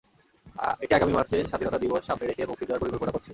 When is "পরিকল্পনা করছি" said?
2.81-3.29